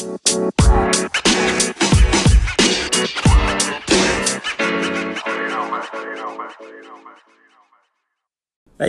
Hey, 0.00 0.06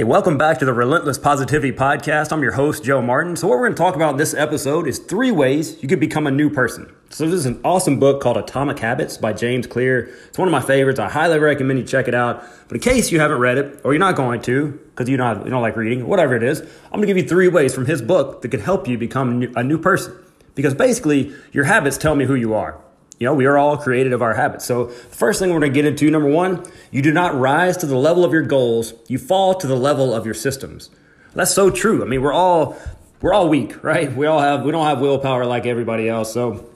welcome 0.05 0.37
back 0.37 0.59
to 0.59 0.65
the 0.65 0.71
Relentless 0.71 1.17
Positivity 1.17 1.73
Podcast. 1.73 2.31
I'm 2.31 2.41
your 2.41 2.53
host, 2.53 2.85
Joe 2.85 3.01
Martin. 3.01 3.35
So, 3.35 3.49
what 3.49 3.59
we're 3.59 3.65
going 3.67 3.73
to 3.73 3.77
talk 3.77 3.97
about 3.97 4.11
in 4.11 4.17
this 4.17 4.33
episode 4.33 4.87
is 4.87 4.99
three 4.99 5.31
ways 5.31 5.83
you 5.83 5.89
could 5.89 5.99
become 5.99 6.27
a 6.27 6.31
new 6.31 6.49
person. 6.49 6.89
So, 7.09 7.25
this 7.25 7.33
is 7.33 7.45
an 7.45 7.59
awesome 7.65 7.99
book 7.99 8.21
called 8.21 8.37
Atomic 8.37 8.79
Habits 8.79 9.17
by 9.17 9.33
James 9.33 9.67
Clear. 9.67 10.15
It's 10.29 10.37
one 10.37 10.47
of 10.47 10.53
my 10.53 10.61
favorites. 10.61 10.97
I 10.97 11.09
highly 11.09 11.39
recommend 11.39 11.77
you 11.77 11.85
check 11.85 12.07
it 12.07 12.15
out. 12.15 12.41
But 12.69 12.75
in 12.75 12.81
case 12.81 13.11
you 13.11 13.19
haven't 13.19 13.39
read 13.39 13.57
it, 13.57 13.81
or 13.83 13.91
you're 13.91 13.99
not 13.99 14.15
going 14.15 14.41
to, 14.43 14.71
because 14.71 15.09
you 15.09 15.17
don't, 15.17 15.43
you 15.43 15.51
don't 15.51 15.61
like 15.61 15.75
reading, 15.75 16.07
whatever 16.07 16.37
it 16.37 16.43
is, 16.43 16.61
I'm 16.61 17.01
going 17.01 17.01
to 17.01 17.07
give 17.07 17.17
you 17.17 17.27
three 17.27 17.49
ways 17.49 17.75
from 17.75 17.85
his 17.85 18.01
book 18.01 18.43
that 18.43 18.47
could 18.47 18.61
help 18.61 18.87
you 18.87 18.97
become 18.97 19.51
a 19.57 19.63
new 19.63 19.77
person. 19.77 20.15
Because 20.55 20.73
basically, 20.73 21.33
your 21.51 21.65
habits 21.65 21.97
tell 21.97 22.15
me 22.15 22.25
who 22.25 22.35
you 22.35 22.53
are. 22.53 22.79
You 23.19 23.25
know, 23.25 23.33
we 23.35 23.45
are 23.45 23.57
all 23.57 23.77
created 23.77 24.13
of 24.13 24.21
our 24.23 24.33
habits. 24.33 24.65
So, 24.65 24.85
the 24.85 24.93
first 24.93 25.39
thing 25.39 25.53
we're 25.53 25.59
going 25.59 25.71
to 25.71 25.75
get 25.75 25.85
into 25.85 26.09
number 26.09 26.29
one, 26.29 26.65
you 26.89 27.03
do 27.03 27.13
not 27.13 27.35
rise 27.35 27.77
to 27.77 27.85
the 27.85 27.95
level 27.95 28.25
of 28.25 28.33
your 28.33 28.41
goals, 28.41 28.95
you 29.07 29.19
fall 29.19 29.53
to 29.55 29.67
the 29.67 29.75
level 29.75 30.13
of 30.13 30.25
your 30.25 30.33
systems. 30.33 30.89
That's 31.35 31.53
so 31.53 31.69
true. 31.69 32.01
I 32.01 32.07
mean, 32.07 32.21
we're 32.21 32.33
all 32.33 32.77
we're 33.21 33.33
all 33.33 33.47
weak, 33.47 33.83
right? 33.83 34.11
We 34.11 34.25
all 34.25 34.39
have 34.39 34.63
we 34.63 34.71
don't 34.71 34.85
have 34.85 34.99
willpower 34.99 35.45
like 35.45 35.67
everybody 35.67 36.09
else. 36.09 36.33
So, 36.33 36.67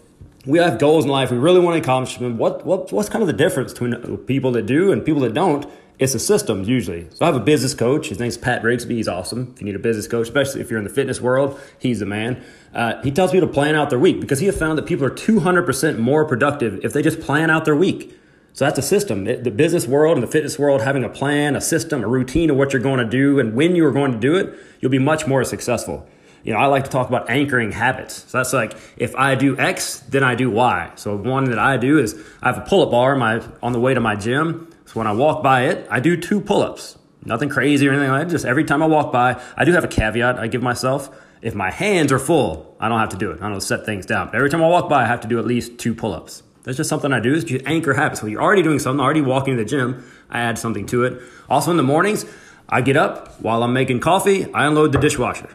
we 0.45 0.59
have 0.59 0.77
goals 0.77 1.05
in 1.05 1.09
life 1.09 1.31
we 1.31 1.37
really 1.37 1.59
want 1.59 1.75
to 1.75 1.81
accomplish. 1.81 2.19
What 2.19 2.65
what 2.65 2.91
what's 2.91 3.09
kind 3.09 3.23
of 3.23 3.27
the 3.27 3.33
difference 3.33 3.73
between 3.73 4.17
people 4.19 4.51
that 4.51 4.67
do 4.67 4.91
and 4.91 5.03
people 5.03 5.21
that 5.21 5.33
don't? 5.33 5.65
It's 5.97 6.13
a 6.13 6.19
system 6.19 6.63
usually. 6.63 7.07
So 7.11 7.23
I 7.23 7.27
have 7.27 7.35
a 7.35 7.39
business 7.39 7.73
coach. 7.73 8.09
His 8.09 8.19
name's 8.19 8.37
Pat 8.37 8.63
Rigsby. 8.63 8.91
He's 8.91 9.07
awesome. 9.07 9.53
If 9.55 9.61
you 9.61 9.65
need 9.65 9.75
a 9.75 9.79
business 9.79 10.07
coach, 10.07 10.27
especially 10.27 10.61
if 10.61 10.69
you're 10.69 10.79
in 10.79 10.83
the 10.83 10.93
fitness 10.93 11.21
world, 11.21 11.59
he's 11.79 11.99
the 11.99 12.05
man. 12.05 12.43
Uh, 12.73 13.01
he 13.01 13.11
tells 13.11 13.31
people 13.31 13.47
to 13.47 13.53
plan 13.53 13.75
out 13.75 13.89
their 13.89 13.99
week 13.99 14.19
because 14.19 14.39
he 14.39 14.45
has 14.47 14.57
found 14.57 14.77
that 14.77 14.85
people 14.85 15.05
are 15.05 15.11
200% 15.11 15.97
more 15.97 16.25
productive 16.25 16.83
if 16.83 16.91
they 16.91 17.01
just 17.01 17.21
plan 17.21 17.49
out 17.49 17.63
their 17.63 17.75
week. 17.75 18.19
So 18.51 18.65
that's 18.65 18.79
a 18.79 18.81
system. 18.81 19.25
The 19.25 19.51
business 19.51 19.85
world 19.85 20.17
and 20.17 20.23
the 20.23 20.31
fitness 20.31 20.57
world, 20.57 20.81
having 20.81 21.03
a 21.03 21.09
plan, 21.09 21.55
a 21.55 21.61
system, 21.61 22.03
a 22.03 22.07
routine 22.07 22.49
of 22.49 22.57
what 22.57 22.73
you're 22.73 22.81
going 22.81 22.99
to 22.99 23.05
do 23.05 23.39
and 23.39 23.53
when 23.53 23.75
you 23.75 23.85
are 23.85 23.91
going 23.91 24.13
to 24.13 24.17
do 24.17 24.35
it, 24.35 24.57
you'll 24.79 24.91
be 24.91 24.99
much 24.99 25.27
more 25.27 25.43
successful. 25.43 26.07
You 26.43 26.53
know, 26.53 26.59
I 26.59 26.67
like 26.67 26.83
to 26.83 26.89
talk 26.89 27.09
about 27.09 27.29
anchoring 27.29 27.71
habits. 27.71 28.25
So 28.29 28.37
that's 28.37 28.53
like 28.53 28.77
if 28.97 29.15
I 29.15 29.35
do 29.35 29.57
X, 29.57 29.99
then 30.09 30.23
I 30.23 30.35
do 30.35 30.49
Y. 30.49 30.91
So 30.95 31.17
one 31.17 31.45
that 31.45 31.59
I 31.59 31.77
do 31.77 31.97
is 31.99 32.21
I 32.41 32.47
have 32.47 32.57
a 32.57 32.61
pull-up 32.61 32.91
bar 32.91 33.15
my, 33.15 33.41
on 33.63 33.73
the 33.73 33.79
way 33.79 33.93
to 33.93 33.99
my 33.99 34.15
gym. 34.15 34.71
So 34.85 34.93
when 34.93 35.07
I 35.07 35.13
walk 35.13 35.43
by 35.43 35.65
it, 35.65 35.87
I 35.89 35.99
do 35.99 36.15
two 36.15 36.39
pull-ups. 36.41 36.97
Nothing 37.23 37.49
crazy 37.49 37.87
or 37.87 37.91
anything 37.91 38.09
like 38.09 38.27
that. 38.27 38.31
Just 38.31 38.45
every 38.45 38.63
time 38.63 38.83
I 38.83 38.85
walk 38.85 39.11
by, 39.11 39.41
I 39.57 39.65
do 39.65 39.71
have 39.73 39.83
a 39.83 39.87
caveat 39.87 40.37
I 40.37 40.47
give 40.47 40.61
myself. 40.61 41.09
If 41.41 41.55
my 41.55 41.71
hands 41.71 42.11
are 42.11 42.19
full, 42.19 42.75
I 42.79 42.87
don't 42.87 42.99
have 42.99 43.09
to 43.09 43.17
do 43.17 43.31
it. 43.31 43.41
I 43.41 43.49
don't 43.49 43.61
set 43.61 43.85
things 43.85 44.05
down. 44.05 44.27
But 44.27 44.35
every 44.35 44.49
time 44.49 44.63
I 44.63 44.67
walk 44.67 44.89
by, 44.89 45.03
I 45.03 45.07
have 45.07 45.21
to 45.21 45.27
do 45.27 45.39
at 45.39 45.45
least 45.45 45.79
two 45.79 45.95
pull-ups. 45.95 46.43
That's 46.63 46.77
just 46.77 46.89
something 46.89 47.13
I 47.13 47.19
do. 47.19 47.33
Is 47.33 47.43
just 47.43 47.65
anchor 47.65 47.93
habits. 47.93 48.21
So 48.21 48.27
you're 48.27 48.41
already 48.41 48.63
doing 48.63 48.79
something, 48.79 48.99
already 48.99 49.21
walking 49.21 49.57
to 49.57 49.63
the 49.63 49.69
gym. 49.69 50.03
I 50.29 50.41
add 50.41 50.57
something 50.57 50.85
to 50.87 51.03
it. 51.03 51.21
Also 51.49 51.71
in 51.71 51.77
the 51.77 51.83
mornings, 51.83 52.25
I 52.67 52.81
get 52.81 52.97
up 52.97 53.39
while 53.41 53.63
I'm 53.63 53.73
making 53.73 53.99
coffee. 53.99 54.51
I 54.53 54.65
unload 54.65 54.91
the 54.91 54.97
dishwasher. 54.97 55.49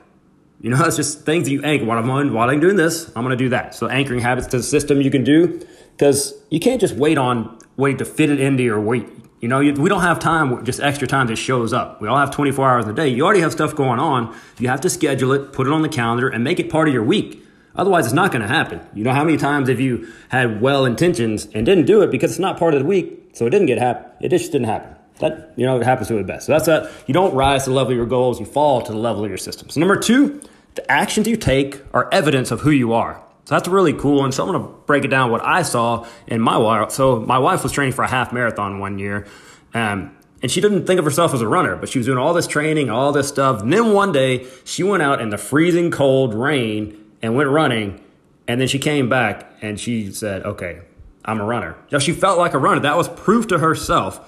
You 0.60 0.70
know, 0.70 0.84
it's 0.84 0.96
just 0.96 1.24
things 1.24 1.44
that 1.44 1.50
you 1.50 1.62
anchor. 1.62 1.84
While 1.84 1.98
I'm 1.98 2.32
while 2.32 2.50
I'm 2.50 2.60
doing 2.60 2.76
this, 2.76 3.10
I'm 3.16 3.28
to 3.28 3.36
do 3.36 3.48
that. 3.50 3.74
So 3.74 3.88
anchoring 3.88 4.20
habits 4.20 4.46
to 4.48 4.58
the 4.58 4.62
system 4.62 5.00
you 5.00 5.10
can 5.10 5.24
do 5.24 5.60
because 5.92 6.34
you 6.50 6.60
can't 6.60 6.80
just 6.80 6.94
wait 6.94 7.18
on 7.18 7.58
wait 7.80 7.98
to 7.98 8.04
fit 8.04 8.30
it 8.30 8.38
into 8.40 8.62
your 8.62 8.80
week. 8.80 9.08
You 9.40 9.48
know, 9.48 9.58
we 9.60 9.88
don't 9.88 10.02
have 10.02 10.18
time, 10.18 10.64
just 10.64 10.80
extra 10.80 11.08
time 11.08 11.26
that 11.28 11.36
shows 11.36 11.72
up. 11.72 12.00
We 12.00 12.08
all 12.08 12.18
have 12.18 12.30
24 12.30 12.68
hours 12.68 12.86
a 12.86 12.92
day. 12.92 13.08
You 13.08 13.24
already 13.24 13.40
have 13.40 13.52
stuff 13.52 13.74
going 13.74 13.98
on. 13.98 14.36
You 14.58 14.68
have 14.68 14.82
to 14.82 14.90
schedule 14.90 15.32
it, 15.32 15.52
put 15.54 15.66
it 15.66 15.72
on 15.72 15.80
the 15.80 15.88
calendar, 15.88 16.28
and 16.28 16.44
make 16.44 16.60
it 16.60 16.70
part 16.70 16.88
of 16.88 16.94
your 16.94 17.02
week. 17.02 17.42
Otherwise, 17.74 18.04
it's 18.04 18.14
not 18.14 18.32
going 18.32 18.42
to 18.42 18.48
happen. 18.48 18.80
You 18.94 19.02
know 19.02 19.14
how 19.14 19.24
many 19.24 19.38
times 19.38 19.70
have 19.70 19.80
you 19.80 20.12
had 20.28 20.60
well 20.60 20.84
intentions 20.84 21.46
and 21.54 21.64
didn't 21.64 21.86
do 21.86 22.02
it 22.02 22.10
because 22.10 22.32
it's 22.32 22.40
not 22.40 22.58
part 22.58 22.74
of 22.74 22.80
the 22.80 22.86
week, 22.86 23.30
so 23.32 23.46
it 23.46 23.50
didn't 23.50 23.66
get 23.66 23.78
happen. 23.78 24.12
It 24.20 24.28
just 24.28 24.52
didn't 24.52 24.66
happen. 24.66 24.94
That 25.20 25.52
you 25.56 25.64
know 25.64 25.80
it 25.80 25.84
happens 25.84 26.08
to 26.08 26.14
the 26.14 26.24
best. 26.24 26.46
So 26.46 26.52
that's 26.52 26.66
that. 26.66 26.90
You 27.06 27.14
don't 27.14 27.34
rise 27.34 27.64
to 27.64 27.70
the 27.70 27.76
level 27.76 27.92
of 27.92 27.96
your 27.96 28.06
goals. 28.06 28.40
You 28.40 28.46
fall 28.46 28.82
to 28.82 28.92
the 28.92 28.98
level 28.98 29.24
of 29.24 29.30
your 29.30 29.38
system. 29.38 29.70
So 29.70 29.80
number 29.80 29.96
two, 29.96 30.40
the 30.74 30.90
actions 30.90 31.28
you 31.28 31.36
take 31.36 31.80
are 31.94 32.08
evidence 32.12 32.50
of 32.50 32.60
who 32.60 32.70
you 32.70 32.92
are. 32.92 33.22
So 33.50 33.56
that's 33.56 33.66
really 33.66 33.94
cool. 33.94 34.24
And 34.24 34.32
so 34.32 34.46
I'm 34.46 34.52
going 34.52 34.62
to 34.62 34.68
break 34.86 35.04
it 35.04 35.08
down 35.08 35.32
what 35.32 35.44
I 35.44 35.62
saw 35.62 36.06
in 36.28 36.40
my 36.40 36.56
wife. 36.56 36.92
So 36.92 37.18
my 37.18 37.36
wife 37.36 37.64
was 37.64 37.72
training 37.72 37.94
for 37.94 38.04
a 38.04 38.08
half 38.08 38.32
marathon 38.32 38.78
one 38.78 39.00
year. 39.00 39.26
Um, 39.74 40.16
and 40.40 40.52
she 40.52 40.60
didn't 40.60 40.86
think 40.86 41.00
of 41.00 41.04
herself 41.04 41.34
as 41.34 41.40
a 41.40 41.48
runner, 41.48 41.74
but 41.74 41.88
she 41.88 41.98
was 41.98 42.06
doing 42.06 42.16
all 42.16 42.32
this 42.32 42.46
training, 42.46 42.90
all 42.90 43.10
this 43.10 43.26
stuff. 43.26 43.62
And 43.62 43.72
then 43.72 43.92
one 43.92 44.12
day 44.12 44.46
she 44.64 44.84
went 44.84 45.02
out 45.02 45.20
in 45.20 45.30
the 45.30 45.36
freezing 45.36 45.90
cold 45.90 46.32
rain 46.32 47.04
and 47.22 47.34
went 47.34 47.50
running. 47.50 48.00
And 48.46 48.60
then 48.60 48.68
she 48.68 48.78
came 48.78 49.08
back 49.08 49.52
and 49.60 49.80
she 49.80 50.12
said, 50.12 50.44
okay, 50.44 50.82
I'm 51.24 51.40
a 51.40 51.44
runner. 51.44 51.74
Now 51.90 51.98
she 51.98 52.12
felt 52.12 52.38
like 52.38 52.54
a 52.54 52.58
runner. 52.58 52.82
That 52.82 52.96
was 52.96 53.08
proof 53.08 53.48
to 53.48 53.58
herself. 53.58 54.20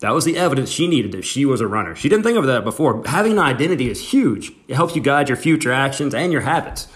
That 0.00 0.14
was 0.14 0.24
the 0.24 0.38
evidence 0.38 0.70
she 0.70 0.88
needed 0.88 1.12
that 1.12 1.26
she 1.26 1.44
was 1.44 1.60
a 1.60 1.66
runner. 1.68 1.94
She 1.94 2.08
didn't 2.08 2.24
think 2.24 2.38
of 2.38 2.46
that 2.46 2.64
before. 2.64 3.02
Having 3.04 3.32
an 3.32 3.40
identity 3.40 3.90
is 3.90 4.08
huge. 4.08 4.52
It 4.68 4.74
helps 4.74 4.96
you 4.96 5.02
guide 5.02 5.28
your 5.28 5.36
future 5.36 5.70
actions 5.70 6.14
and 6.14 6.32
your 6.32 6.40
habits. 6.40 6.88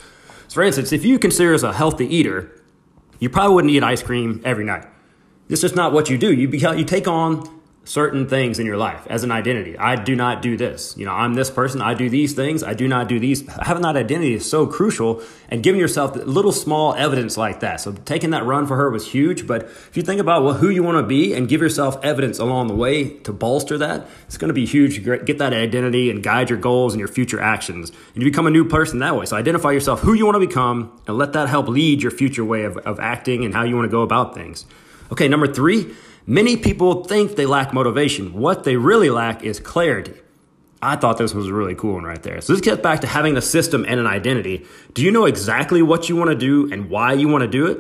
So 0.49 0.55
for 0.55 0.63
instance, 0.63 0.93
if 0.93 1.05
you 1.05 1.19
consider 1.19 1.51
yourself 1.51 1.75
a 1.75 1.79
healthy 1.79 2.07
eater, 2.07 2.61
you 3.19 3.31
probably 3.31 3.55
wouldn't 3.55 3.73
eat 3.73 3.83
ice 3.83 4.03
cream 4.03 4.41
every 4.45 4.65
night. 4.65 4.87
It's 5.49 5.61
just 5.61 5.77
not 5.77 5.93
what 5.93 6.11
you 6.11 6.19
do. 6.19 6.33
You, 6.33 6.49
you 6.49 6.85
take 6.85 7.07
on 7.07 7.62
certain 7.85 8.29
things 8.29 8.61
in 8.61 8.67
your 8.67 8.77
life 8.77 9.05
as 9.09 9.25
an 9.25 9.33
identity. 9.33 9.77
I 9.77 9.97
do 9.97 10.15
not 10.15 10.41
do 10.41 10.57
this. 10.57 10.97
You 10.97 11.05
know, 11.05 11.13
I'm 11.13 11.35
this 11.35 11.51
person. 11.51 11.83
I 11.83 11.95
do 11.95 12.09
these 12.09 12.33
things. 12.33 12.63
I 12.63 12.75
do 12.75 12.87
not 12.87 13.09
do 13.09 13.19
these. 13.19 13.45
Having 13.49 13.83
that 13.83 13.97
identity 13.97 14.35
is 14.35 14.49
so 14.49 14.67
crucial 14.67 15.21
and 15.49 15.63
giving 15.65 15.81
yourself 15.81 16.15
little 16.15 16.53
small 16.53 16.95
evidence 16.95 17.37
like 17.37 17.61
that. 17.61 17.81
So 17.81 17.93
taking 17.93 18.31
that 18.31 18.45
run 18.45 18.69
for 18.69 18.77
her 18.77 18.89
was 18.89 19.11
huge. 19.11 19.49
But 19.49 19.65
if 19.65 19.97
you 19.97 20.03
think 20.03 20.21
about 20.21 20.45
well, 20.45 20.55
who 20.55 20.69
you 20.69 20.85
want 20.85 20.99
to 20.99 21.03
be 21.03 21.35
and 21.35 21.49
give 21.49 21.61
yourself 21.61 22.03
evidence 22.05 22.39
along 22.39 22.69
the 22.69 22.75
way 22.75 23.09
to 23.19 23.33
bolster 23.33 23.77
that, 23.79 24.07
it's 24.27 24.39
going 24.39 24.49
to 24.49 24.55
be 24.55 24.65
huge. 24.65 25.05
Get 25.05 25.39
that 25.39 25.53
identity 25.53 26.09
and 26.09 26.23
guide 26.23 26.51
your 26.51 26.61
goals 26.61 26.93
and 26.93 27.01
your 27.01 27.09
future 27.09 27.41
actions. 27.41 27.91
And 28.15 28.23
you 28.23 28.31
become 28.31 28.47
a 28.47 28.51
new 28.51 28.65
person 28.65 29.01
that 29.01 29.17
way. 29.17 29.27
So 29.27 29.37
identify 29.37 29.73
yourself 29.73 30.01
who 30.01 30.13
you 30.13 30.25
want 30.25 30.37
to 30.37 30.47
become 30.47 31.01
and 31.09 31.19
let 31.19 31.33
that 31.33 31.49
help 31.49 31.67
lead 31.67 32.01
your 32.01 32.13
future 32.13 32.45
way 32.45 32.63
of, 32.63 32.77
of 32.79 33.01
acting 33.01 33.45
and 33.45 33.53
how 33.53 33.65
you 33.65 33.75
want 33.75 33.87
to 33.87 33.93
go 33.93 34.03
about 34.03 34.35
things. 34.35 34.67
Okay, 35.11 35.29
number 35.29 35.53
three, 35.53 35.95
Many 36.27 36.57
people 36.57 37.05
think 37.05 37.37
they 37.37 37.47
lack 37.47 37.73
motivation. 37.73 38.35
What 38.35 38.65
they 38.65 38.77
really 38.77 39.11
lack 39.11 39.43
is 39.43 39.59
clarity. 39.59 40.15
I 40.81 40.97
thought 40.97 41.19
this 41.19 41.35
was 41.35 41.47
a 41.47 41.55
really 41.55 41.75
cool 41.75 41.95
one 41.95 42.05
right 42.05 42.23
there. 42.23 42.41
So 42.41 42.53
this 42.53 42.61
gets 42.61 42.83
back 42.83 43.01
to 43.01 43.07
having 43.07 43.37
a 43.37 43.41
system 43.41 43.85
and 43.87 44.01
an 44.01 44.07
identity. 44.07 44.67
Do 44.95 45.03
you 45.03 45.13
know 45.13 45.27
exactly 45.27 45.83
what 45.83 46.09
you 46.09 46.17
want 46.17 46.31
to 46.31 46.37
do 46.37 46.73
and 46.73 46.91
why 46.91 47.13
you 47.13 47.29
want 47.29 47.43
to 47.43 47.49
do 47.49 47.67
it? 47.67 47.79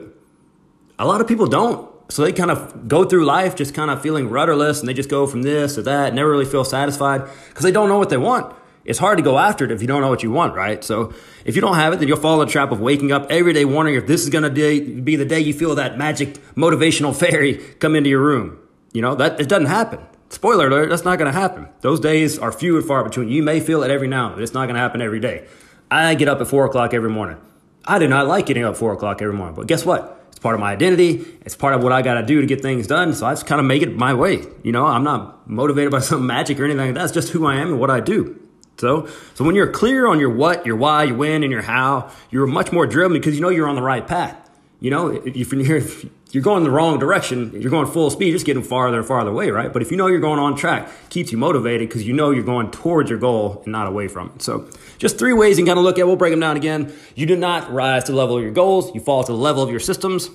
A 0.98 1.06
lot 1.06 1.20
of 1.20 1.26
people 1.26 1.46
don't. 1.46 1.90
So 2.12 2.22
they 2.22 2.32
kind 2.32 2.50
of 2.50 2.88
go 2.88 3.04
through 3.04 3.24
life 3.24 3.56
just 3.56 3.74
kind 3.74 3.90
of 3.90 4.02
feeling 4.02 4.28
rudderless 4.28 4.80
and 4.80 4.88
they 4.88 4.94
just 4.94 5.08
go 5.08 5.26
from 5.26 5.42
this 5.42 5.76
to 5.76 5.82
that, 5.82 6.14
never 6.14 6.30
really 6.30 6.44
feel 6.44 6.64
satisfied 6.64 7.22
because 7.48 7.64
they 7.64 7.72
don't 7.72 7.88
know 7.88 7.98
what 7.98 8.10
they 8.10 8.18
want 8.18 8.54
it's 8.84 8.98
hard 8.98 9.18
to 9.18 9.24
go 9.24 9.38
after 9.38 9.64
it 9.64 9.70
if 9.70 9.80
you 9.80 9.86
don't 9.86 10.00
know 10.00 10.08
what 10.08 10.22
you 10.22 10.30
want, 10.30 10.54
right? 10.54 10.82
So 10.82 11.12
if 11.44 11.54
you 11.54 11.60
don't 11.60 11.76
have 11.76 11.92
it, 11.92 11.98
then 11.98 12.08
you'll 12.08 12.16
fall 12.16 12.40
in 12.40 12.46
the 12.46 12.52
trap 12.52 12.72
of 12.72 12.80
waking 12.80 13.12
up 13.12 13.26
every 13.30 13.52
day 13.52 13.64
wondering 13.64 13.96
if 13.96 14.06
this 14.06 14.22
is 14.22 14.30
going 14.30 14.44
to 14.44 14.50
be 14.50 15.16
the 15.16 15.24
day 15.24 15.40
you 15.40 15.52
feel 15.52 15.74
that 15.76 15.98
magic 15.98 16.34
motivational 16.54 17.14
fairy 17.18 17.54
come 17.54 17.96
into 17.96 18.10
your 18.10 18.20
room. 18.20 18.58
You 18.92 19.02
know, 19.02 19.14
that 19.14 19.40
it 19.40 19.48
doesn't 19.48 19.66
happen. 19.66 20.00
Spoiler 20.28 20.66
alert, 20.66 20.88
that's 20.88 21.04
not 21.04 21.18
going 21.18 21.32
to 21.32 21.38
happen. 21.38 21.68
Those 21.80 22.00
days 22.00 22.38
are 22.38 22.50
few 22.50 22.76
and 22.76 22.86
far 22.86 23.04
between. 23.04 23.28
You 23.28 23.42
may 23.42 23.60
feel 23.60 23.82
it 23.82 23.90
every 23.90 24.08
now 24.08 24.28
and 24.28 24.36
then. 24.36 24.42
It's 24.42 24.54
not 24.54 24.64
going 24.64 24.74
to 24.74 24.80
happen 24.80 25.02
every 25.02 25.20
day. 25.20 25.46
I 25.90 26.14
get 26.14 26.28
up 26.28 26.40
at 26.40 26.48
four 26.48 26.64
o'clock 26.64 26.94
every 26.94 27.10
morning. 27.10 27.38
I 27.84 27.98
do 27.98 28.08
not 28.08 28.26
like 28.26 28.46
getting 28.46 28.64
up 28.64 28.72
at 28.72 28.78
four 28.78 28.92
o'clock 28.92 29.20
every 29.20 29.34
morning, 29.34 29.54
but 29.54 29.66
guess 29.66 29.84
what? 29.84 30.24
It's 30.30 30.38
part 30.38 30.54
of 30.54 30.60
my 30.60 30.72
identity. 30.72 31.24
It's 31.42 31.54
part 31.54 31.74
of 31.74 31.82
what 31.82 31.92
I 31.92 32.00
got 32.00 32.14
to 32.14 32.22
do 32.24 32.40
to 32.40 32.46
get 32.46 32.62
things 32.62 32.86
done. 32.86 33.12
So 33.12 33.26
I 33.26 33.32
just 33.32 33.46
kind 33.46 33.60
of 33.60 33.66
make 33.66 33.82
it 33.82 33.94
my 33.94 34.14
way. 34.14 34.42
You 34.62 34.72
know, 34.72 34.86
I'm 34.86 35.04
not 35.04 35.48
motivated 35.48 35.90
by 35.90 35.98
some 36.00 36.26
magic 36.26 36.58
or 36.58 36.64
anything 36.64 36.86
like 36.86 36.94
that. 36.94 37.12
Just 37.12 37.30
who 37.30 37.44
I 37.46 37.56
am 37.56 37.72
and 37.72 37.80
what 37.80 37.90
I 37.90 38.00
do. 38.00 38.41
So, 38.78 39.06
so 39.34 39.44
when 39.44 39.54
you're 39.54 39.70
clear 39.70 40.06
on 40.06 40.18
your 40.18 40.30
what, 40.30 40.66
your 40.66 40.76
why, 40.76 41.04
your 41.04 41.16
when, 41.16 41.42
and 41.42 41.52
your 41.52 41.62
how, 41.62 42.10
you're 42.30 42.46
much 42.46 42.72
more 42.72 42.86
driven 42.86 43.16
because 43.16 43.34
you 43.34 43.40
know 43.40 43.48
you're 43.48 43.68
on 43.68 43.76
the 43.76 43.82
right 43.82 44.06
path. 44.06 44.36
You 44.80 44.90
know, 44.90 45.08
if 45.08 45.52
you're, 45.52 45.76
if 45.76 46.04
you're 46.32 46.42
going 46.42 46.64
the 46.64 46.70
wrong 46.70 46.98
direction, 46.98 47.52
you're 47.60 47.70
going 47.70 47.86
full 47.86 48.10
speed, 48.10 48.32
just 48.32 48.46
getting 48.46 48.62
farther 48.62 48.98
and 48.98 49.06
farther 49.06 49.30
away, 49.30 49.50
right? 49.50 49.72
But 49.72 49.82
if 49.82 49.90
you 49.90 49.96
know 49.96 50.06
you're 50.08 50.18
going 50.18 50.40
on 50.40 50.56
track, 50.56 50.88
keeps 51.10 51.30
you 51.30 51.38
motivated 51.38 51.88
because 51.88 52.06
you 52.06 52.12
know 52.12 52.30
you're 52.30 52.42
going 52.42 52.70
towards 52.70 53.10
your 53.10 53.18
goal 53.18 53.60
and 53.64 53.72
not 53.72 53.86
away 53.86 54.08
from 54.08 54.32
it. 54.34 54.42
So, 54.42 54.68
just 54.98 55.18
three 55.18 55.32
ways 55.32 55.58
you 55.58 55.64
can 55.64 55.70
kind 55.70 55.78
of 55.78 55.84
look 55.84 55.98
at. 55.98 56.06
We'll 56.06 56.16
break 56.16 56.32
them 56.32 56.40
down 56.40 56.56
again. 56.56 56.92
You 57.14 57.26
do 57.26 57.36
not 57.36 57.72
rise 57.72 58.04
to 58.04 58.12
the 58.12 58.18
level 58.18 58.38
of 58.38 58.42
your 58.42 58.52
goals. 58.52 58.94
You 58.94 59.00
fall 59.00 59.22
to 59.22 59.32
the 59.32 59.38
level 59.38 59.62
of 59.62 59.70
your 59.70 59.80
systems. 59.80 60.30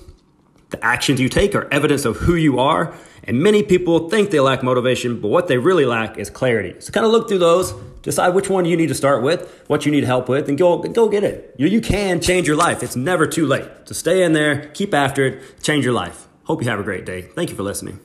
The 0.70 0.84
actions 0.84 1.20
you 1.20 1.28
take 1.28 1.54
are 1.54 1.66
evidence 1.72 2.04
of 2.04 2.16
who 2.16 2.34
you 2.34 2.58
are. 2.58 2.94
And 3.24 3.42
many 3.42 3.62
people 3.62 4.08
think 4.08 4.30
they 4.30 4.40
lack 4.40 4.62
motivation, 4.62 5.20
but 5.20 5.28
what 5.28 5.48
they 5.48 5.58
really 5.58 5.84
lack 5.84 6.18
is 6.18 6.30
clarity. 6.30 6.80
So 6.80 6.92
kind 6.92 7.04
of 7.04 7.12
look 7.12 7.28
through 7.28 7.38
those, 7.38 7.72
decide 8.02 8.30
which 8.30 8.48
one 8.48 8.64
you 8.64 8.76
need 8.76 8.88
to 8.88 8.94
start 8.94 9.22
with, 9.22 9.64
what 9.66 9.84
you 9.84 9.92
need 9.92 10.04
help 10.04 10.28
with, 10.28 10.48
and 10.48 10.56
go, 10.56 10.78
go 10.78 11.08
get 11.08 11.24
it. 11.24 11.54
You, 11.58 11.66
you 11.68 11.80
can 11.80 12.20
change 12.20 12.46
your 12.46 12.56
life. 12.56 12.82
It's 12.82 12.96
never 12.96 13.26
too 13.26 13.46
late. 13.46 13.68
So 13.84 13.94
stay 13.94 14.22
in 14.22 14.32
there, 14.32 14.68
keep 14.68 14.94
after 14.94 15.26
it, 15.26 15.62
change 15.62 15.84
your 15.84 15.94
life. 15.94 16.26
Hope 16.44 16.62
you 16.62 16.70
have 16.70 16.80
a 16.80 16.84
great 16.84 17.04
day. 17.04 17.22
Thank 17.22 17.50
you 17.50 17.56
for 17.56 17.62
listening. 17.62 18.00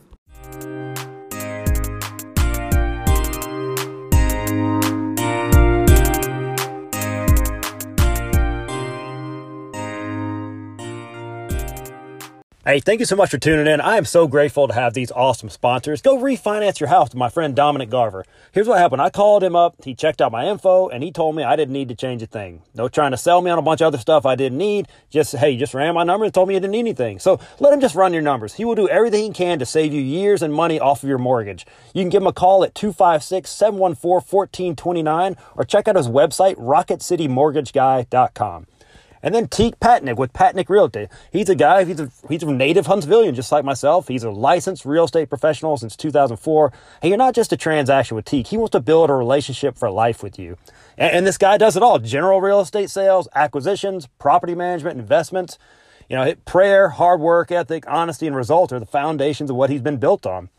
Hey, 12.65 12.79
thank 12.79 13.01
you 13.01 13.05
so 13.05 13.17
much 13.17 13.29
for 13.29 13.37
tuning 13.37 13.67
in. 13.67 13.81
I 13.81 13.97
am 13.97 14.05
so 14.05 14.25
grateful 14.25 14.69
to 14.69 14.73
have 14.73 14.93
these 14.93 15.11
awesome 15.11 15.49
sponsors. 15.49 16.01
Go 16.01 16.17
refinance 16.17 16.79
your 16.79 16.87
house 16.87 17.09
with 17.09 17.17
my 17.17 17.27
friend 17.27 17.53
Dominic 17.53 17.89
Garver. 17.89 18.23
Here's 18.53 18.69
what 18.69 18.77
happened. 18.77 19.01
I 19.01 19.09
called 19.09 19.43
him 19.43 19.53
up. 19.53 19.75
He 19.83 19.93
checked 19.93 20.21
out 20.21 20.31
my 20.31 20.47
info 20.47 20.87
and 20.87 21.03
he 21.03 21.11
told 21.11 21.35
me 21.35 21.43
I 21.43 21.57
didn't 21.57 21.73
need 21.73 21.89
to 21.89 21.95
change 21.95 22.23
a 22.23 22.25
thing. 22.25 22.61
No 22.73 22.87
trying 22.87 23.11
to 23.11 23.17
sell 23.17 23.41
me 23.41 23.51
on 23.51 23.59
a 23.59 23.61
bunch 23.61 23.81
of 23.81 23.87
other 23.87 23.97
stuff 23.97 24.25
I 24.25 24.35
didn't 24.35 24.57
need. 24.57 24.87
Just, 25.09 25.35
hey, 25.35 25.57
just 25.57 25.73
ran 25.73 25.93
my 25.93 26.05
number 26.05 26.23
and 26.23 26.33
told 26.33 26.47
me 26.47 26.53
you 26.53 26.61
didn't 26.61 26.71
need 26.71 26.79
anything. 26.79 27.19
So 27.19 27.37
let 27.59 27.73
him 27.73 27.81
just 27.81 27.95
run 27.95 28.13
your 28.13 28.21
numbers. 28.21 28.53
He 28.53 28.63
will 28.63 28.75
do 28.75 28.87
everything 28.87 29.23
he 29.23 29.31
can 29.31 29.59
to 29.59 29.65
save 29.65 29.91
you 29.91 30.01
years 30.01 30.41
and 30.41 30.53
money 30.53 30.79
off 30.79 31.03
of 31.03 31.09
your 31.09 31.17
mortgage. 31.17 31.65
You 31.93 32.01
can 32.01 32.09
give 32.09 32.21
him 32.21 32.27
a 32.27 32.33
call 32.33 32.63
at 32.63 32.73
256 32.75 33.49
714 33.49 34.09
1429 34.09 35.35
or 35.57 35.65
check 35.65 35.89
out 35.89 35.97
his 35.97 36.07
website, 36.07 36.55
rocketcitymortgageguy.com. 36.55 38.67
And 39.23 39.33
then 39.33 39.47
Teak 39.47 39.79
Patnick 39.79 40.17
with 40.17 40.33
Patnick 40.33 40.67
Realty. 40.67 41.07
He's 41.31 41.47
a 41.47 41.55
guy, 41.55 41.85
he's 41.85 42.01
a, 42.01 42.11
he's 42.27 42.43
a 42.43 42.51
native 42.51 42.87
Huntsvillian, 42.87 43.33
just 43.33 43.53
like 43.53 43.63
myself. 43.63 44.09
He's 44.09 44.25
a 44.25 44.29
licensed 44.29 44.83
real 44.83 45.05
estate 45.05 45.29
professional 45.29 45.77
since 45.77 45.95
2004. 45.95 46.73
And 47.01 47.09
you're 47.09 47.17
not 47.17 47.33
just 47.33 47.53
a 47.53 47.57
transaction 47.57 48.15
with 48.15 48.25
Teak. 48.25 48.47
He 48.47 48.57
wants 48.57 48.71
to 48.73 48.81
build 48.81 49.09
a 49.09 49.13
relationship 49.13 49.77
for 49.77 49.89
life 49.89 50.21
with 50.21 50.37
you. 50.37 50.57
And, 50.97 51.13
and 51.13 51.27
this 51.27 51.37
guy 51.37 51.57
does 51.57 51.77
it 51.77 51.81
all. 51.81 51.99
General 51.99 52.41
real 52.41 52.59
estate 52.59 52.89
sales, 52.89 53.29
acquisitions, 53.33 54.07
property 54.19 54.55
management, 54.55 54.99
investments. 54.99 55.57
You 56.09 56.17
know, 56.17 56.35
prayer, 56.45 56.89
hard 56.89 57.21
work 57.21 57.49
ethic, 57.49 57.85
honesty, 57.87 58.27
and 58.27 58.35
results 58.35 58.73
are 58.73 58.79
the 58.79 58.85
foundations 58.85 59.49
of 59.49 59.55
what 59.55 59.69
he's 59.69 59.81
been 59.81 59.97
built 59.97 60.25
on. 60.25 60.49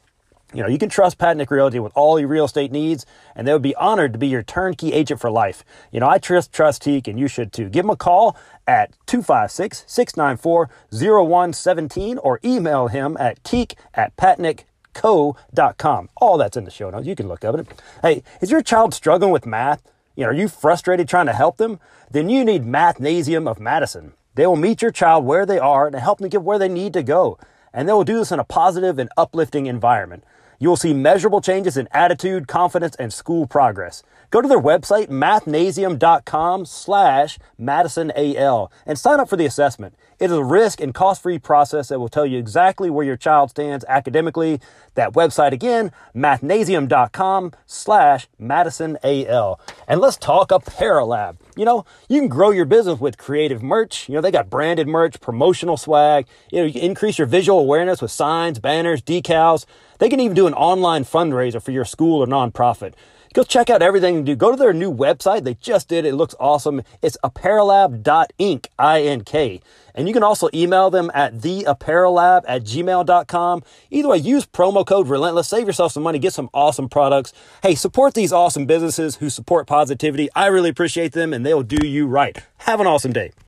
You 0.54 0.62
know, 0.62 0.68
you 0.68 0.78
can 0.78 0.88
trust 0.88 1.18
Patnick 1.18 1.50
Realty 1.50 1.80
with 1.80 1.92
all 1.96 2.18
your 2.18 2.28
real 2.28 2.44
estate 2.44 2.70
needs, 2.70 3.04
and 3.34 3.46
they 3.46 3.52
would 3.52 3.60
be 3.60 3.74
honored 3.74 4.12
to 4.12 4.18
be 4.20 4.28
your 4.28 4.44
turnkey 4.44 4.92
agent 4.92 5.20
for 5.20 5.28
life. 5.28 5.64
You 5.90 5.98
know, 5.98 6.08
I 6.08 6.18
trust 6.18 6.52
Trust 6.52 6.82
Teak, 6.82 7.08
and 7.08 7.18
you 7.18 7.26
should 7.26 7.52
too. 7.52 7.68
Give 7.68 7.82
them 7.82 7.90
a 7.90 7.96
call 7.96 8.36
at 8.66 8.92
256 9.06 9.84
694 9.86 10.70
0117 10.92 12.18
or 12.18 12.38
email 12.44 12.86
him 12.86 13.16
at 13.18 13.42
teak 13.42 13.74
at 13.94 14.16
patnickco.com. 14.16 16.08
All 16.16 16.38
that's 16.38 16.56
in 16.56 16.64
the 16.64 16.70
show 16.70 16.88
notes. 16.88 17.06
You 17.06 17.16
can 17.16 17.26
look 17.26 17.44
up 17.44 17.56
it. 17.56 17.66
Hey, 18.00 18.22
is 18.40 18.52
your 18.52 18.62
child 18.62 18.94
struggling 18.94 19.32
with 19.32 19.46
math? 19.46 19.82
You 20.14 20.22
know, 20.22 20.30
are 20.30 20.34
you 20.34 20.46
frustrated 20.46 21.08
trying 21.08 21.26
to 21.26 21.32
help 21.32 21.56
them? 21.56 21.80
Then 22.12 22.28
you 22.28 22.44
need 22.44 22.62
Mathnasium 22.62 23.50
of 23.50 23.58
Madison. 23.58 24.12
They 24.36 24.46
will 24.46 24.54
meet 24.54 24.82
your 24.82 24.92
child 24.92 25.24
where 25.24 25.44
they 25.44 25.58
are 25.58 25.88
and 25.88 25.96
help 25.96 26.18
them 26.18 26.28
get 26.28 26.42
where 26.42 26.60
they 26.60 26.68
need 26.68 26.92
to 26.92 27.02
go. 27.02 27.38
And 27.72 27.88
they 27.88 27.92
will 27.92 28.04
do 28.04 28.18
this 28.18 28.30
in 28.30 28.38
a 28.38 28.44
positive 28.44 29.00
and 29.00 29.10
uplifting 29.16 29.66
environment. 29.66 30.22
You 30.58 30.68
will 30.68 30.76
see 30.76 30.92
measurable 30.92 31.40
changes 31.40 31.76
in 31.76 31.88
attitude, 31.92 32.48
confidence, 32.48 32.96
and 32.96 33.12
school 33.12 33.46
progress. 33.46 34.02
Go 34.30 34.40
to 34.40 34.48
their 34.48 34.60
website, 34.60 35.08
mathnasium.com 35.08 36.66
slash 36.66 37.38
madisonal, 37.60 38.70
and 38.84 38.98
sign 38.98 39.20
up 39.20 39.28
for 39.28 39.36
the 39.36 39.46
assessment. 39.46 39.94
It 40.18 40.26
is 40.26 40.32
a 40.32 40.44
risk 40.44 40.80
and 40.80 40.94
cost-free 40.94 41.40
process 41.40 41.88
that 41.88 41.98
will 41.98 42.08
tell 42.08 42.24
you 42.24 42.38
exactly 42.38 42.88
where 42.88 43.04
your 43.04 43.16
child 43.16 43.50
stands 43.50 43.84
academically. 43.88 44.60
That 44.94 45.12
website 45.12 45.52
again, 45.52 45.92
mathnasium.com 46.14 47.52
slash 47.66 48.28
madisonal. 48.40 49.60
And 49.88 50.00
let's 50.00 50.16
talk 50.16 50.50
Apparelab. 50.50 51.36
You 51.56 51.64
know, 51.64 51.84
you 52.08 52.20
can 52.20 52.28
grow 52.28 52.50
your 52.50 52.64
business 52.64 53.00
with 53.00 53.18
creative 53.18 53.62
merch. 53.62 54.08
You 54.08 54.16
know, 54.16 54.20
they 54.20 54.30
got 54.30 54.50
branded 54.50 54.88
merch, 54.88 55.20
promotional 55.20 55.76
swag. 55.76 56.26
You 56.50 56.60
know, 56.60 56.66
you 56.66 56.72
can 56.72 56.82
increase 56.82 57.18
your 57.18 57.26
visual 57.26 57.58
awareness 57.58 58.00
with 58.00 58.10
signs, 58.10 58.58
banners, 58.58 59.02
decals. 59.02 59.66
They 60.04 60.10
can 60.10 60.20
even 60.20 60.34
do 60.34 60.46
an 60.46 60.52
online 60.52 61.06
fundraiser 61.06 61.62
for 61.62 61.70
your 61.70 61.86
school 61.86 62.22
or 62.22 62.26
nonprofit. 62.26 62.92
Go 63.32 63.42
check 63.42 63.70
out 63.70 63.80
everything 63.80 64.16
they 64.16 64.32
do. 64.32 64.36
Go 64.36 64.50
to 64.50 64.56
their 64.58 64.74
new 64.74 64.92
website. 64.92 65.44
They 65.44 65.54
just 65.54 65.88
did 65.88 66.04
it. 66.04 66.14
Looks 66.14 66.34
awesome. 66.38 66.82
It's 67.00 67.16
apparelab.ink, 67.24 68.68
I-N-K. 68.78 69.62
And 69.94 70.06
you 70.06 70.12
can 70.12 70.22
also 70.22 70.50
email 70.52 70.90
them 70.90 71.10
at 71.14 71.36
theapparellab 71.38 72.42
at 72.46 72.64
gmail.com. 72.64 73.62
Either 73.90 74.08
way, 74.08 74.18
use 74.18 74.44
promo 74.44 74.86
code 74.86 75.08
Relentless. 75.08 75.48
Save 75.48 75.66
yourself 75.66 75.92
some 75.92 76.02
money. 76.02 76.18
Get 76.18 76.34
some 76.34 76.50
awesome 76.52 76.90
products. 76.90 77.32
Hey, 77.62 77.74
support 77.74 78.12
these 78.12 78.30
awesome 78.30 78.66
businesses 78.66 79.16
who 79.16 79.30
support 79.30 79.66
positivity. 79.66 80.28
I 80.34 80.48
really 80.48 80.68
appreciate 80.68 81.12
them 81.12 81.32
and 81.32 81.46
they'll 81.46 81.62
do 81.62 81.86
you 81.86 82.06
right. 82.06 82.36
Have 82.58 82.80
an 82.80 82.86
awesome 82.86 83.14
day. 83.14 83.32